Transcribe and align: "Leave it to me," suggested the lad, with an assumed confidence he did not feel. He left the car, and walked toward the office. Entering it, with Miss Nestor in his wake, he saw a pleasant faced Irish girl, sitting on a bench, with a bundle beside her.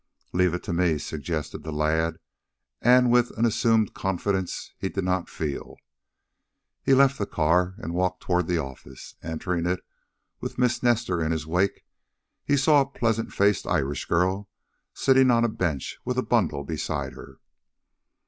"Leave 0.33 0.55
it 0.55 0.63
to 0.63 0.73
me," 0.73 0.97
suggested 0.97 1.61
the 1.61 1.71
lad, 1.71 2.17
with 2.83 3.29
an 3.37 3.45
assumed 3.45 3.93
confidence 3.93 4.71
he 4.79 4.89
did 4.89 5.03
not 5.03 5.29
feel. 5.29 5.77
He 6.81 6.95
left 6.95 7.19
the 7.19 7.27
car, 7.27 7.75
and 7.77 7.93
walked 7.93 8.23
toward 8.23 8.47
the 8.47 8.57
office. 8.57 9.13
Entering 9.21 9.67
it, 9.67 9.81
with 10.39 10.57
Miss 10.57 10.81
Nestor 10.81 11.21
in 11.21 11.31
his 11.31 11.45
wake, 11.45 11.83
he 12.43 12.57
saw 12.57 12.81
a 12.81 12.89
pleasant 12.89 13.31
faced 13.31 13.67
Irish 13.67 14.05
girl, 14.07 14.49
sitting 14.95 15.29
on 15.29 15.45
a 15.45 15.47
bench, 15.47 15.99
with 16.03 16.17
a 16.17 16.23
bundle 16.23 16.63
beside 16.63 17.13
her. 17.13 17.37